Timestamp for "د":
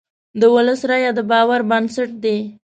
0.39-0.41, 1.17-1.19